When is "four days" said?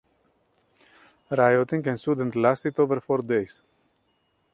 2.99-3.61